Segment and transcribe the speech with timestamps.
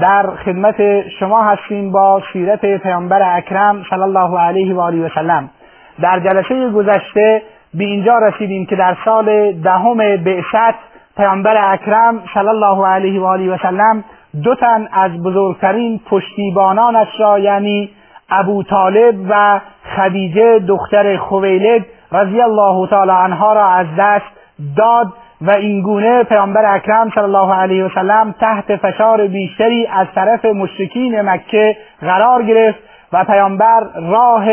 [0.00, 5.50] در خدمت شما هستیم با سیرت پیامبر اکرم صلی الله علیه و آله و سلم.
[6.02, 7.42] در جلسه گذشته
[7.74, 10.78] به اینجا رسیدیم که در سال دهم بعثت
[11.16, 14.04] پیامبر اکرم صلی الله علیه و آله و سلم
[14.44, 17.90] دو تن از بزرگترین پشتیبانانش را یعنی
[18.30, 19.60] ابو طالب و
[19.96, 24.26] خدیجه دختر خویلد رضی الله تعالی عنها را از دست
[24.76, 30.06] داد و این گونه پیامبر اکرم صلی الله علیه و سلم تحت فشار بیشتری از
[30.14, 32.78] طرف مشرکین مکه قرار گرفت
[33.12, 34.46] و پیامبر راه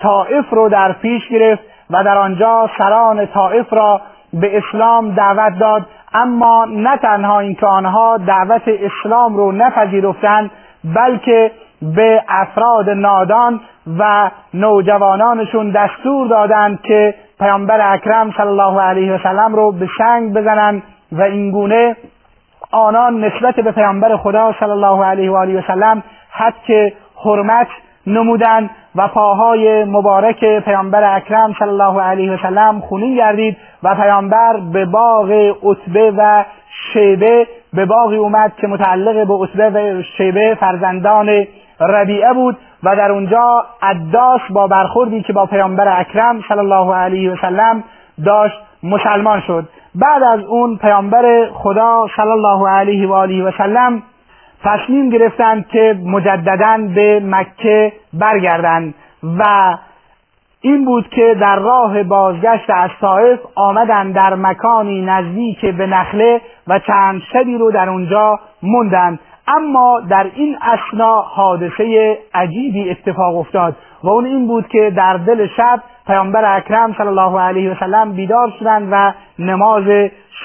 [0.00, 4.00] طائف رو در پیش گرفت و در آنجا سران طائف را
[4.32, 5.86] به اسلام دعوت داد.
[6.14, 10.50] اما نه تنها اینکه آنها دعوت اسلام رو نپذیرفتند
[10.84, 11.50] بلکه
[11.82, 13.60] به افراد نادان
[13.98, 20.32] و نوجوانانشون دستور دادند که پیامبر اکرم صلی الله علیه و سلم رو به سنگ
[20.32, 21.96] بزنند و اینگونه
[22.72, 26.92] آنان نسبت به پیامبر خدا صلی الله علیه و آله و سلم حد
[27.24, 27.68] حرمت
[28.06, 34.56] نمودند و پاهای مبارک پیامبر اکرم صلی الله علیه و سلم خونین گردید و پیامبر
[34.72, 35.30] به باغ
[35.62, 36.44] عتبه و
[36.92, 41.46] شیبه به باغی اومد که متعلق به عتبه و شیبه فرزندان
[41.80, 47.32] ربیعه بود و در اونجا عداس با برخوردی که با پیامبر اکرم صلی الله علیه
[47.32, 47.84] و سلم
[48.24, 49.68] داشت مسلمان شد.
[49.94, 54.02] بعد از اون پیامبر خدا صلی الله علیه و آله و سلم
[54.64, 58.94] تصمیم گرفتند که مجددا به مکه برگردند
[59.38, 59.74] و
[60.60, 66.78] این بود که در راه بازگشت از طائف آمدند در مکانی نزدیک به نخله و
[66.78, 69.18] چند شبی رو در اونجا موندند
[69.48, 75.46] اما در این اسنا حادثه عجیبی اتفاق افتاد و اون این بود که در دل
[75.56, 79.84] شب پیامبر اکرم صلی الله علیه و سلم بیدار شدند و نماز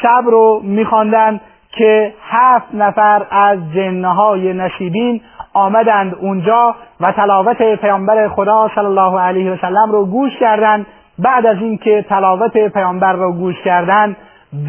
[0.01, 1.41] شب رو میخواندند
[1.71, 5.21] که هفت نفر از جنهای نصیبین
[5.53, 10.85] آمدند اونجا و تلاوت پیامبر خدا صلی الله علیه و سلم رو گوش کردند.
[11.19, 14.17] بعد از اینکه تلاوت پیامبر رو گوش کردند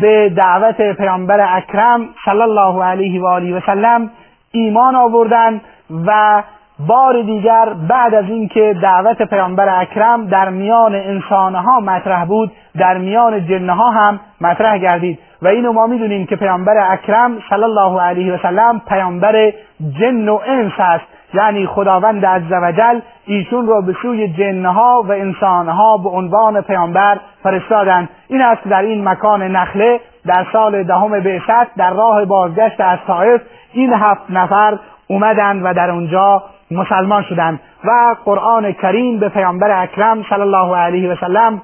[0.01, 4.11] به دعوت پیامبر اکرم صلی الله علیه و آله و سلم
[4.53, 5.61] ایمان آوردند
[6.07, 6.43] و
[6.87, 13.47] بار دیگر بعد از اینکه دعوت پیامبر اکرم در میان انسانها مطرح بود در میان
[13.47, 15.19] جنها هم مطرح گردید.
[15.43, 19.53] و اینو ما می‌دونیم که پیامبر اکرم صلی الله علیه و سلم پیامبر
[20.01, 21.05] جن و انس است.
[21.35, 28.43] یعنی خداوند عزوجل ایشون را به سوی جنها و انسانها به عنوان پیامبر فرستادند این
[28.43, 33.41] است در این مکان نخله در سال دهم بعثت در راه بازگشت از طائف
[33.73, 40.25] این هفت نفر اومدند و در اونجا مسلمان شدند و قرآن کریم به پیامبر اکرم
[40.31, 41.63] صلی الله علیه و سلم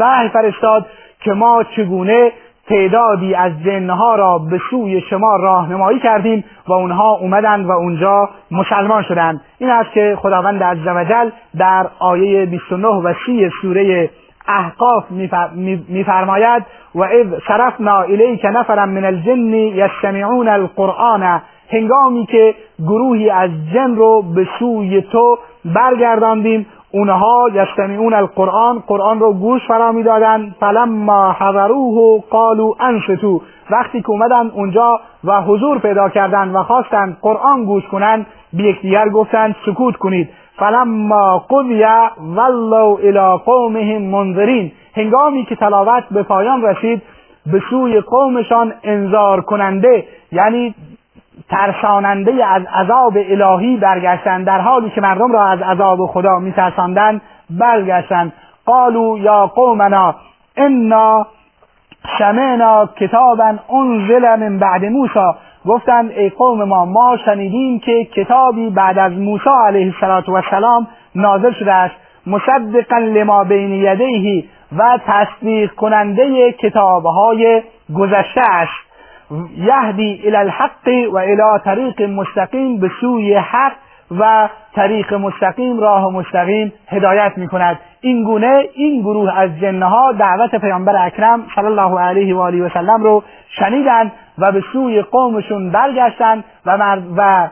[0.00, 0.86] وحی فرستاد
[1.20, 2.32] که ما چگونه
[2.68, 9.02] تعدادی از جنها را به سوی شما راهنمایی کردیم و اونها اومدند و اونجا مسلمان
[9.02, 9.40] شدند.
[9.58, 14.10] این است که خداوند عزوجل در آیه 29 و 30 سوره
[14.48, 15.04] احقاف
[15.88, 16.62] میفرماید
[16.94, 21.42] و اذ صرفنا الیک نفرا من الجن یستمعون القرآن.
[21.70, 29.32] هنگامی که گروهی از جن رو به سوی تو برگرداندیم اونها یستمعون القرآن قرآن رو
[29.32, 36.54] گوش فرا می‌دادند فلما حضروه قالوا انصتو وقتی که اومدن اونجا و حضور پیدا کردند
[36.54, 40.28] و خواستند قرآن گوش کنند به یکدیگر گفتند سکوت کنید.
[40.62, 41.84] فلما قضی
[42.36, 44.72] ولوا الى قومهم منذرین.
[44.96, 47.02] هنگامی که تلاوت به پایان رسید
[47.46, 50.74] به سوی قومشان انذار کننده یعنی
[51.50, 58.32] ترساننده از عذاب الهی برگشتند در حالی که مردم را از عذاب خدا میترساندند برگشتند.
[58.66, 60.14] قالوا یا قومنا
[60.56, 61.26] انا
[62.18, 65.32] سمعنا کتابا انزل من بعد موسی.
[65.66, 71.72] گفتند ای قوم ما ما شنیدیم که کتابی بعد از موسی علیه السلام نازل شده
[71.72, 71.94] است.
[72.26, 74.44] مصدقا لما بین یدیه
[74.78, 77.62] و تصدیق کننده کتابهای
[77.94, 78.92] گذشته است.
[79.56, 83.72] یهدی الى الحق و الى طریق مستقیم به سوی حق
[84.18, 90.54] و طریق مستقیم راه مستقیم هدایت می کند این گونه این گروه از جنها دعوت
[90.54, 94.12] پیامبر اکرم صلی الله علیه و آله و سلم رو شنیدند.
[94.38, 97.48] و به سوی قومشون برگشتند و, و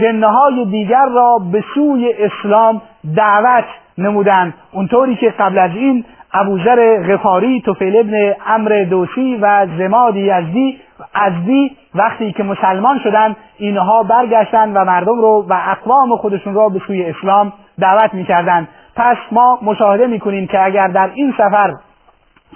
[0.00, 2.82] جنهای دیگر را به سوی اسلام
[3.16, 3.64] دعوت
[3.98, 10.80] نمودند اونطوری که قبل از این ابوذر غفاری توفیل ابن امر دوسی و زماد یزدی
[11.14, 16.80] ازدی وقتی که مسلمان شدند اینها برگشتند و مردم رو و اقوام خودشون را به
[16.86, 21.74] سوی اسلام دعوت می‌کردند پس ما مشاهده می‌کنیم که اگر در این سفر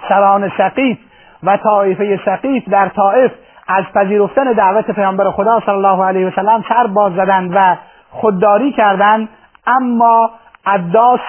[0.09, 0.97] سران سقیف
[1.43, 3.31] و طایفه سقیف در طائف
[3.67, 7.75] از پذیرفتن دعوت پیامبر خدا صلی الله علیه وسلم سر باز زدند و
[8.11, 9.29] خودداری کردند.
[9.67, 10.29] اما
[10.65, 11.19] عداس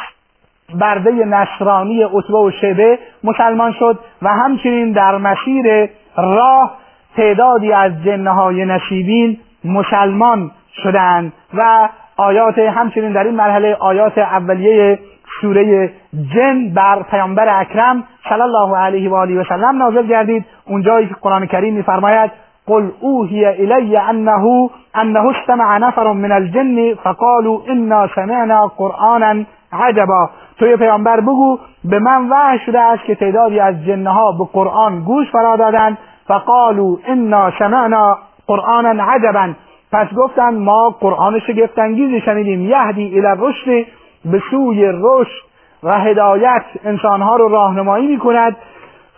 [0.75, 6.77] برده نصرانی عتبه و شبه مسلمان شد و همچنین در مسیر راه
[7.17, 10.51] تعدادی از جنهای نصیبین مسلمان
[10.83, 11.33] شدند.
[11.55, 14.99] و آیات همچنین در این مرحله آیات اولیه
[15.45, 15.91] سوره
[16.35, 20.45] جن بر پیامبر اکرم صلی الله علیه و آله و سلم نازل گردید.
[20.67, 22.31] اونجایی که قرآن کریم میفرماید
[22.67, 30.31] قل اوحی الی انه انه استمع نفر من الجن فقالوا انا سمعنا قرآنا عجبا.
[30.59, 35.31] توی پیامبر بگو به من وحی شده است که تعدادی از جنها به قرآن گوش
[35.31, 35.99] فرا دادند
[36.29, 39.49] فقالوا انا سمعنا قرآنا عجبا.
[39.93, 42.61] پس گفتند ما قرآن شگفتانگیزی شنیدیم.
[42.61, 43.87] یهدی الی الرشد
[44.25, 45.45] به سوی رشد
[45.83, 48.57] و هدایت انسانها رو راهنمایی می‌کند.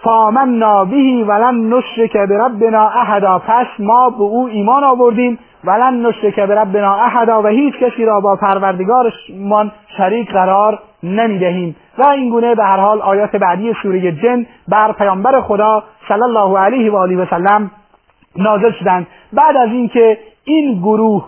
[0.02, 3.38] فامنا بهی ولن نشرک بربنا احدا.
[3.38, 5.38] پس ما به او ایمان آوردیم.
[5.64, 7.42] ولن نشرک بربنا احدا.
[7.42, 11.76] و هیچ کسی را با پروردگارشمان شریک قرار نمی‌دهیم.
[11.98, 16.58] و این گونه به هر حال آیات بعدی سوره جن بر پیامبر خدا صلی الله
[16.58, 17.70] علیه و آله و سلم
[18.36, 19.06] نازل شدند.
[19.32, 21.24] بعد از اینکه این گروه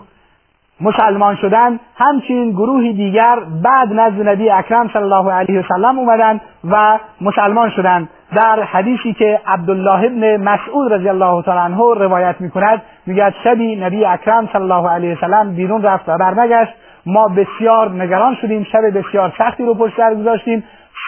[0.81, 6.41] مسلمان شدن همچنین گروهی دیگر بعد نزد نبی اکرم صلی الله علیه وسلم اومدن
[6.71, 12.81] و مسلمان شدند در حدیثی که عبدالله ابن مسعود رضی الله تعالی عنه روایت می‌کند
[13.05, 16.73] میگه شبی نبی اکرم صلی الله علیه وسلم بیرون رفت و برنگشت.
[17.05, 20.63] ما بسیار نگران شدیم شب بسیار سختی رو پشت سر گذاشتیم.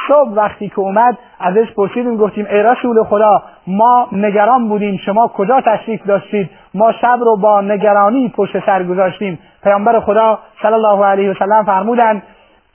[0.08, 5.62] صبح وقتی که اومد ازش پرسیدیم گفتیم ای رسول خدا ما نگران بودیم شما کجا
[5.62, 9.40] تشریف داشتید؟ ما شب رو با نگرانی پشت سر گذاشتیم.
[9.64, 12.24] پیامبر خدا صلی الله علیه و سلم فرمودند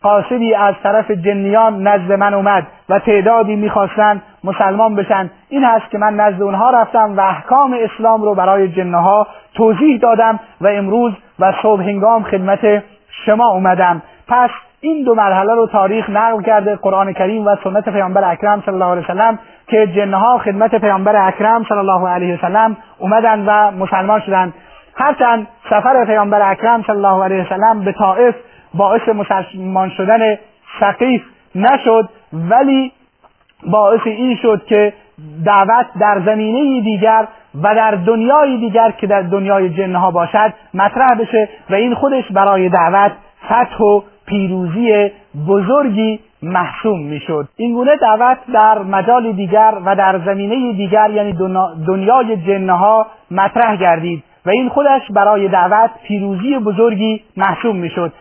[0.03, 5.31] قاصدی از طرف جنیان نزد من اومد و تعدادی می‌خواستند مسلمان بشن.
[5.49, 10.41] این هست که من نزد اونها رفتم و احکام اسلام رو برای جنها توضیح دادم
[10.61, 12.83] و امروز و صبح هنگام خدمت
[13.27, 14.03] شما اومدم.
[14.29, 18.75] پس این دو مرحله رو تاریخ نقل کرده قرآن کریم و سنت پیامبر اکرم صلی
[18.75, 24.21] الله علیه وسلم که جنها خدمت پیامبر اکرم صلی الله علیه وسلم اومدن و مسلمان
[24.21, 24.55] شدند
[24.95, 28.35] هرچند سفر پیامبر اکرم صلی الله علیه وسلم به طائف
[28.75, 30.39] باعث مسلمان شدن
[30.81, 31.23] سقیف
[31.55, 32.93] نشد ولی
[33.67, 34.93] باعث این شد که
[35.45, 37.27] دعوت در زمینه دیگر
[37.63, 42.69] و در دنیای دیگر که در دنیای جنها باشد مطرح بشه و این خودش برای
[42.69, 43.13] دعوت
[43.47, 45.11] فتح و پیروزی
[45.49, 47.49] بزرگی محسوم می‌شد.
[47.57, 51.33] این گونه دعوت در مجال دیگر و در زمینه دیگر یعنی
[51.87, 58.13] دنیای جنها مطرح گردید و این خودش برای دعوت پیروزی بزرگی محسوم می‌شد.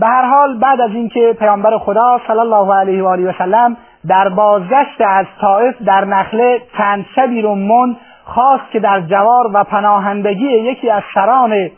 [0.00, 3.76] به هر حال بعد از اینکه پیامبر خدا صلی الله علیه و آله و سلم
[4.08, 9.64] در بازگشت از طائف در نخله چند شبی رو من خواست که در جوار و
[9.64, 11.70] پناهندگی یکی از سران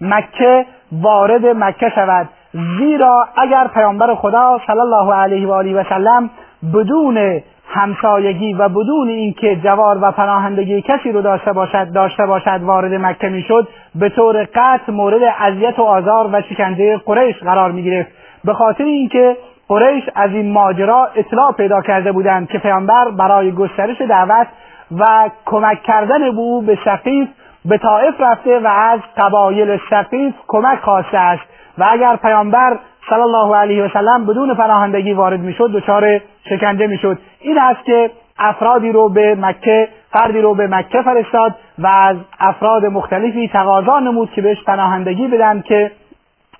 [0.00, 2.28] مکه وارد مکه شود.
[2.52, 6.30] زیرا اگر پیامبر خدا صلی الله علیه و آله و سلم
[6.74, 12.94] بدون همسایگی و بدون اینکه جوار و پناهندگی کسی رو داشته باشد داشته باشد وارد
[12.94, 18.10] مکه می‌شد به طور قطع مورد اذیت و آزار و شکنجه قریش قرار می گرفت
[18.44, 19.36] به خاطر اینکه
[19.68, 24.46] قریش از این ماجرا اطلاع پیدا کرده بودند که پیامبر برای گسترش دعوت
[24.98, 27.28] و کمک کردن به او به سقیف
[27.64, 31.42] به طائف رفته و از قبایل سقیف کمک خواسته است.
[31.78, 32.78] و اگر پیامبر
[33.10, 37.18] صلی الله علیه و سلم بدون پناهندگی وارد می‌شد دچار شکنجه می‌شد.
[37.40, 42.86] این است که افرادی رو به مکه فردی رو به مکه فرستاد و از افراد
[42.86, 45.90] مختلفی تقاضا نمود که بهش پناهندگی بدن که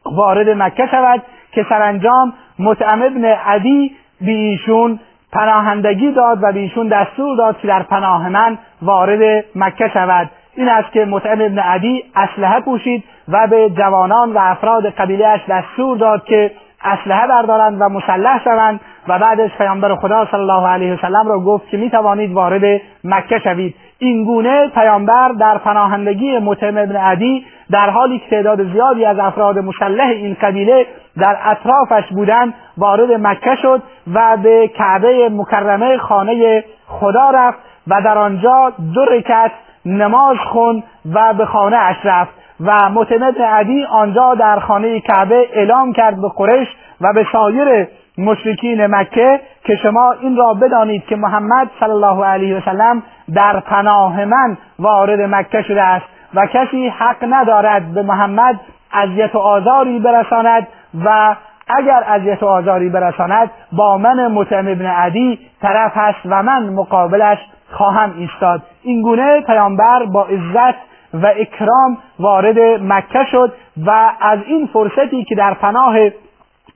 [0.06, 1.22] وارد مکه شود
[1.52, 5.00] که سرانجام متعم ابن عدی به ایشون
[5.32, 10.30] پناهندگی داد و به ایشون دستور داد که در پناه من وارد مکه شود.
[10.54, 15.98] این است که متعم ابن عدی اسلحه پوشید و به جوانان و افراد قبیلهاش دستور
[15.98, 16.50] داد که
[16.84, 21.68] اسلحه بردارند و مسلح شوند و بعدش پیامبر خدا صلی الله علیه وسلم را گفت
[21.68, 23.74] که می توانید وارد مکه شوید.
[23.98, 29.58] این گونه پیامبر در پناهندگی متعم ابن عدی در حالی که تعداد زیادی از افراد
[29.58, 30.86] مسلح این قبیله
[31.18, 33.82] در اطرافش بودند وارد مکه شد
[34.14, 39.50] و به کعبه مکرمه خانه خدا رفت و در آنجا دو رکت
[39.86, 40.82] نماز خون
[41.14, 42.37] و به خانه اش رفت.
[42.60, 46.68] و متمد عدی آنجا در خانه کعبه اعلام کرد به قریش
[47.00, 47.88] و به سایر
[48.18, 53.02] مشرکین مکه که شما این را بدانید که محمد صلی الله علیه و سلم
[53.34, 58.60] در پناه من وارد مکه شده است و کسی حق ندارد به محمد
[58.92, 60.66] اذیت و آزاری برساند
[61.04, 61.36] و
[61.68, 67.38] اگر اذیت و آزاری برساند با من مطعم ابن عدی طرف هست و من مقابلش
[67.72, 68.62] خواهم ایستاد.
[68.82, 70.78] این گونه پیامبر با عزت
[71.14, 73.52] و اکرام وارد مکه شد
[73.86, 75.94] و از این فرصتی که در پناه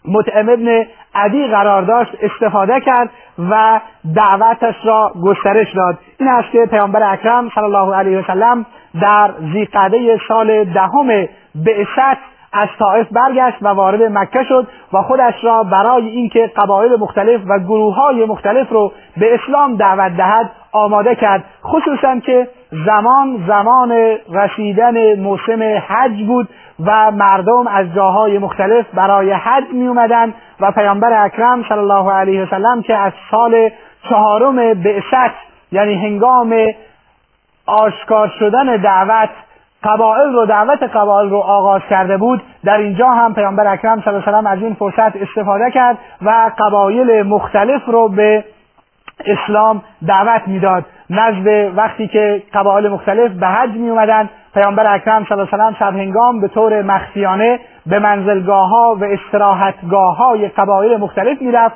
[0.09, 3.11] مطعم ابن عدی قرار داشت استفاده کرد
[3.51, 3.81] و
[4.15, 5.99] دعوتش را گسترش داد.
[6.21, 8.67] این است که پیامبر اکرم صلی الله علیه وسلم
[9.03, 11.09] در زیقعده سال دهم
[11.55, 12.19] بعثت
[12.53, 17.59] از طائف برگشت و وارد مکه شد و خودش را برای اینکه قبایل مختلف و
[17.59, 21.45] گروه های مختلف رو به اسلام دعوت دهد آماده کرد.
[21.65, 26.49] خصوصا که زمان زمان رسیدن موسم حج بود
[26.87, 32.43] و مردم از جاهای مختلف برای حج می اومدن و پیامبر اکرم صلی الله علیه
[32.43, 33.71] وسلم که از سال
[34.11, 35.35] چهارم بعثت
[35.73, 36.55] یعنی هنگام
[37.67, 39.31] آشکار شدن دعوت
[39.85, 44.23] قبائل رو دعوت قبائل رو آغاز کرده بود در اینجا هم پیامبر اکرم صلی الله
[44.27, 48.45] علیه وسلم از این فرصت استفاده کرد و قبایل مختلف رو به
[49.27, 50.85] اسلام دعوت می‌داد.
[51.13, 55.77] نزد وقتی که قبایل مختلف به حج می اومدن پیامبر اکرم صلی الله علیه وسلم
[55.79, 61.75] شب هنگام به طور مخفیانه به منزلگاه ها و استراحتگاه های قبایل مختلف می‌رفت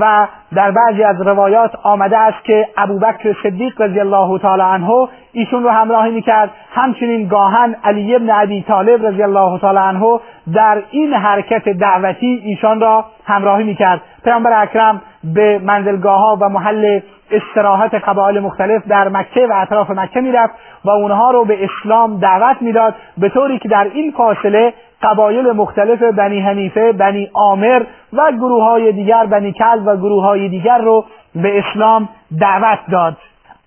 [0.00, 5.62] و در بعضی از روایات آمده است که ابوبکر صدیق رضی الله تعالی عنه ایشون
[5.62, 6.50] رو همراهی می‌کرد.
[6.74, 10.20] همچنین گاهن علی ابن ابی طالب رضی الله تعالی عنه
[10.54, 14.00] در این حرکت دعوتی ایشان را همراهی می‌کرد.
[14.24, 20.20] پیامبر اکرم به منزلگاه ها و محل استراحت قبایل مختلف در مکه و اطراف مکه
[20.20, 20.54] می‌رفت
[20.84, 26.02] و اونها رو به اسلام دعوت می‌داد به طوری که در این فاصله قبایل مختلف
[26.02, 31.04] بنی حنیفه بنی عامر و گروه های دیگر بنی کل و گروه های دیگر رو
[31.34, 32.08] به اسلام
[32.40, 33.16] دعوت داد.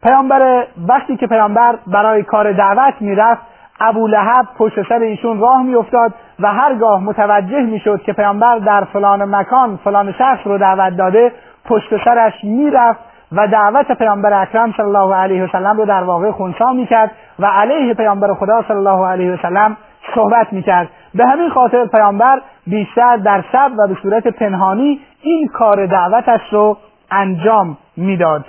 [0.04, 3.42] پیامبر وقتی که پیامبر برای کار دعوت می‌رفت
[3.82, 9.36] ابو لحب پشت سر ایشون راه میافتاد و هرگاه متوجه می‌شد که پیامبر در فلان
[9.36, 11.32] مکان فلان شخص رو دعوت داده
[11.66, 16.74] پشت سرش می‌رفت و دعوت پیامبر اکرم صلی الله علیه وسلم رو در واقع خونسا
[16.74, 19.78] می‌کرد و علیه پیامبر خدا صلی الله علیه وسلم
[20.16, 20.90] صحبت می‌کرد.
[21.16, 26.78] به همین خاطر پیامبر بیشتر در شب و به صورت پنهانی این کار دعوتش رو
[27.12, 28.46] انجام می‌داد.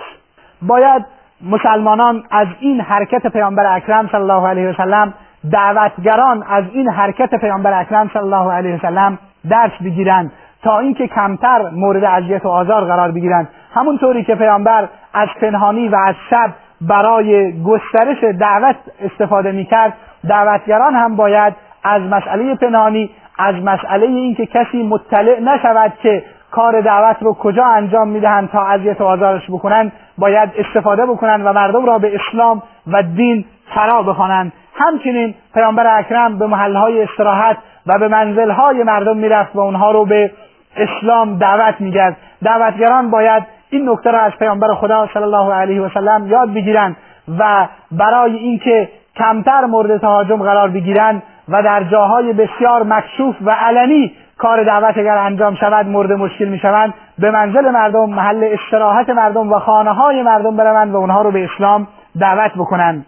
[0.61, 1.05] باید
[1.49, 5.13] مسلمانان از این حرکت پیامبر اکرم صلی الله علیه وسلم
[5.51, 9.19] دعوتگران از این حرکت پیامبر اکرم صلی الله علیه وسلم
[9.49, 10.31] درس بگیرند
[10.63, 13.49] تا اینکه کمتر مورد اذیت و آزار قرار بگیرند.
[13.73, 16.51] همونطوری که پیامبر از پنهانی و از شب
[16.81, 19.93] برای گسترش دعوت استفاده می‌کرد
[20.29, 23.09] دعوتگران هم باید از مسئله پنهانی
[23.39, 29.01] از مسئله اینکه کسی مطلع نشود که کار دعوت رو کجا انجام می‌دهند تا اذیت
[29.01, 34.53] و آزارش بکنند باید استفاده بکنند و مردم را به اسلام و دین فرا بخوانند.
[34.75, 40.31] همچنین پیامبر اکرم به محلهای استراحت و به منزلهای مردم می‌رفت و اونها رو به
[40.77, 42.17] اسلام دعوت می‌کرد.
[42.43, 46.97] دعوتگران باید این نکته را از پیامبر خدا صلی الله علیه و سلم یاد بگیرند
[47.39, 54.15] و برای اینکه کمتر مورد تهاجم قرار بگیرند و در جاهای بسیار مکشوف و علنی
[54.37, 59.53] کار دعوت اگر انجام شود مورد مشکل می شوند به منزل مردم محل استراحت مردم
[59.53, 61.87] و خانه های مردم بروند و اونها رو به اسلام
[62.19, 63.05] دعوت بکنند.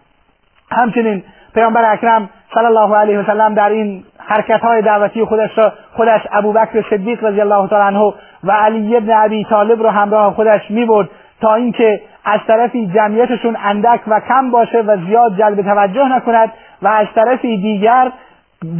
[0.72, 5.74] همچنین پیامبر اکرم صلی الله علیه و سلم در این حرکت های دعوتی خودش را
[5.93, 8.13] خودش ابوبکر صدیق رضی الله تعالی عنه
[8.44, 11.10] و علی ابن ابی طالب رو همراه خودش می برد
[11.42, 16.88] تا اینکه از طرفی جمعیتشون اندک و کم باشه و زیاد جلب توجه نکند و
[16.88, 18.12] از طرفی دیگر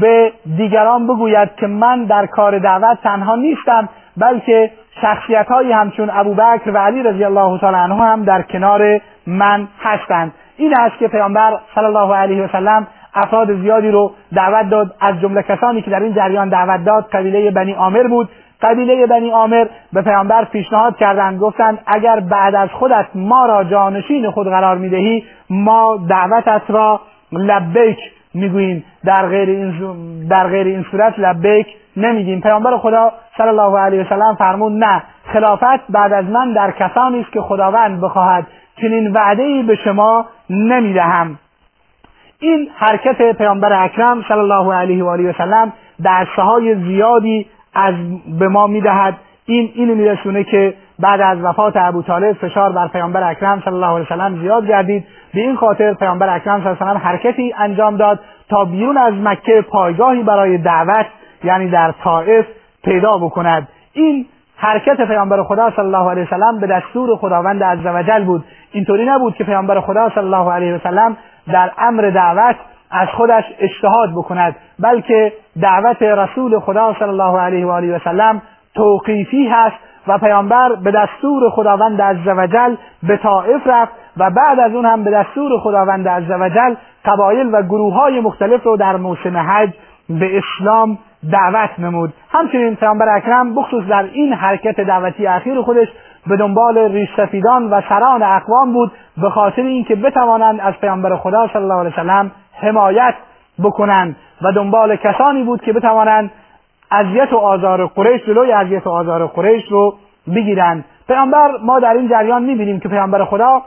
[0.01, 6.72] به دیگران بگوید که من در کار دعوت تنها نیستم بلکه شخصیت های همچون ابوبکر
[6.72, 10.34] و علی رضی الله تعالی عنه هم در کنار من هستند.
[10.58, 15.20] این است که پیامبر صلی الله علیه و سلم افراد زیادی رو دعوت داد از
[15.22, 18.29] جمله کسانی که در این جریان دعوت داد قبیله بنی عامر بود
[18.63, 24.32] قبیله بنی عامر به پیامبر پیشنهاد کردند گفتند اگر بعد از خودت ما را جانشین
[24.32, 27.01] خود قرار می‌دهی ما دعوتت را
[27.32, 27.98] لبیک
[28.34, 28.86] می‌گوییم.
[29.05, 29.74] در غیر این
[30.29, 31.67] در غیر این صورت لبیک
[31.98, 32.41] نمیگیم.
[32.41, 35.03] پیامبر خدا صلی الله علیه و سلم فرمود نه
[35.34, 38.48] خلافت بعد از من در کسانی است که خداوند بخواهد
[38.82, 41.39] چنین وعده ای به شما نمی‌دهم.
[42.39, 47.95] این حرکت پیامبر اکرم صلی الله علیه و آله و سلم درسهای زیادی از
[48.39, 49.17] به ما می‌دهد.
[49.45, 53.87] این اینو میرسونه که بعد از وفات ابو طالب فشار بر پیامبر اکرم صلی الله
[53.87, 55.05] علیه وسلم زیاد گردید.
[55.33, 59.13] به این خاطر پیامبر اکرم صلی الله علیه وسلم حرکتی انجام داد تا بیرون از
[59.13, 61.05] مکه پایگاهی برای دعوت
[61.43, 62.45] یعنی در طائف
[62.83, 63.67] پیدا بکند.
[63.93, 64.25] این
[64.57, 68.45] حرکت پیامبر خدا صلی الله علیه وسلم به دستور خداوند عزوجل بود.
[68.71, 72.55] اینطوری نبود که پیامبر خدا صلی الله علیه وسلم در امر دعوت
[72.93, 78.41] از خودش اجتهاد بکند بلکه دعوت رسول خدا صلی الله علیه و آله و سلم
[78.75, 79.75] توقیفی هست
[80.07, 85.12] و پیامبر به دستور خداوند عزوجل به طائف رفت و بعد از اون هم به
[85.12, 89.69] دستور خداوند عزوجل قبایل و گروه های مختلف رو در موسم حج
[90.09, 90.97] به اسلام
[91.31, 92.13] دعوت نمود.
[92.31, 95.88] همچنین پیامبر اکرم بخصوص در این حرکت دعوتی اخیر خودش
[96.27, 101.62] به دنبال ریشسفیدان و سران اقوام بود به خاطر اینکه بتوانند از پیامبر خدا صلی
[101.62, 102.31] الله علیه وسلم
[102.63, 103.13] حمایت
[103.63, 106.32] بکنند و دنبال کسانی بود که بتوانند
[106.91, 109.96] اذیت و آزار قریش جلوی اذیت و آزار قریش رو
[110.36, 110.86] بگیرند.
[111.08, 113.62] پیامبر ما در این جریان می‌بینیم که پیامبر خدا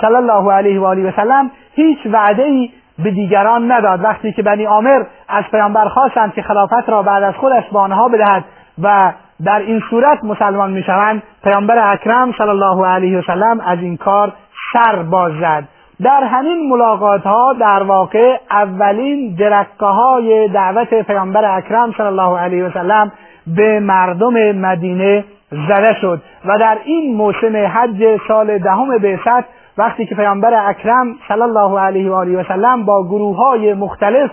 [0.00, 4.04] صلی الله علیه و آله و سلم هیچ وعده ای به دیگران نداد.
[4.04, 8.08] وقتی که بنی عامر از پیامبر خواستند که خلافت را بعد از خودش به آنها
[8.08, 8.44] بدهد
[8.82, 9.12] و
[9.44, 14.32] در این صورت مسلمان می‌شوند پیامبر اکرم صلی الله علیه و سلم از این کار
[14.72, 15.64] سر باز زد.
[16.02, 22.64] در همین ملاقات ها در واقع اولین جرقه های دعوت پیامبر اکرم صلی الله علیه
[22.64, 23.12] و سلم
[23.46, 29.44] به مردم مدینه زده شد و در این موسم حج سال دهم بعثت
[29.78, 34.30] وقتی که پیامبر اکرم صلی الله علیه و آله و سلم با گروه های مختلف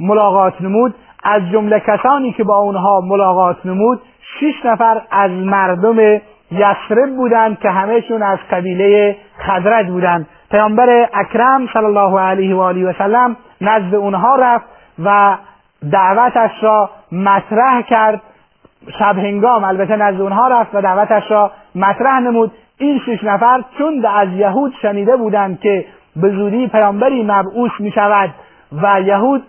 [0.00, 4.00] ملاقات نمود از جمله کسانی که با اونها ملاقات نمود
[4.40, 6.20] شش نفر از مردم
[6.52, 10.26] یسرب بودند که همهشون از قبیله خزرج بودند.
[10.50, 14.64] پیامبر اکرم صلی الله علیه و آله و سلم نزد اونها رفت
[15.04, 15.36] و
[15.92, 18.22] دعوتش را مطرح کرد.
[18.98, 22.52] شب هنگام البته نزد اونها رفت و دعوتش را مطرح نمود.
[22.78, 25.84] این شش نفر چون از یهود شنیده بودند که
[26.16, 28.30] به زودی پیامبری مبعوث می شود
[28.82, 29.42] و یهود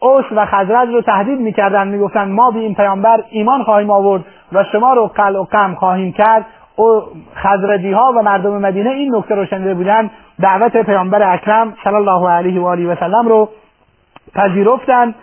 [0.00, 4.64] اوس و خزرج رو تهدید می‌کردند می‌گفتند ما به این پیامبر ایمان خواهیم آورد و
[4.72, 6.46] شما رو قلع و قم خواهیم کرد.
[7.36, 10.10] خزرجی ها و مردم مدینه این نکته رو شنیده بودند
[10.42, 13.48] دعوت پیامبر اکرم صلی الله علیه و آله و سلم رو
[14.34, 15.14] پذیرفتند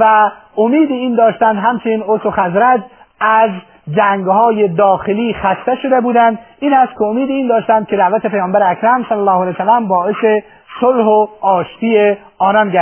[0.00, 2.80] و امید این داشتند همچنین اوس و خزرج
[3.20, 3.50] از
[3.96, 6.38] جنگ های داخلی خسته شده بودند.
[6.60, 9.88] این است که امید این داشتند که دعوت پیامبر اکرم صلی الله علیه و سلم
[9.88, 10.42] باعث
[10.80, 12.72] صلح و آشتی آنان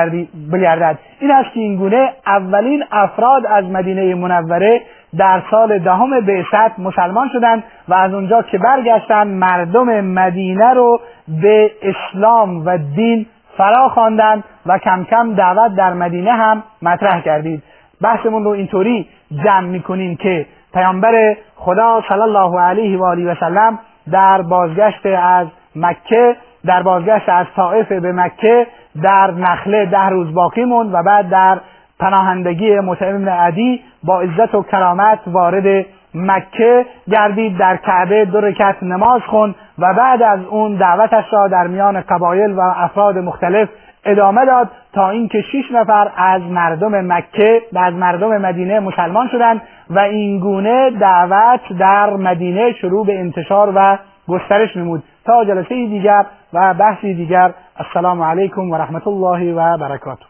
[0.52, 0.98] بگردد.
[1.20, 4.82] این است که اینگونه اولین افراد از مدینه منوره
[5.16, 11.00] در سال دهم بعثت مسلمان شدند و از اونجا که برگشتند مردم مدینه رو
[11.42, 17.62] به اسلام و دین فرا خواندند و کم کم دعوت در مدینه هم مطرح کردید.
[18.02, 19.08] بحثمون رو اینطوری
[19.44, 23.78] جمع می‌کنیم که پیامبر خدا صلی الله علیه و آله و سلم
[24.12, 28.66] در بازگشت از مکه در بازگشت از طائف به مکه
[29.02, 31.60] در نخله ده روز باقی موند و بعد در
[32.00, 39.22] پناهندگی مطعم عدی با عزت و کرامت وارد مکه گردید در کعبه دو رکت نماز
[39.22, 43.68] خون و بعد از اون دعوتش را در میان قبایل و افراد مختلف
[44.04, 49.62] ادامه داد تا اینکه شش نفر از مردم مکه و از مردم مدینه مسلمان شدند
[49.90, 55.02] و اینگونه دعوت در مدینه شروع به انتشار و گسترش نمود.
[55.24, 60.27] تا جلسه دیگر و بحثی دیگر السلام علیکم و رحمت الله و برکاته.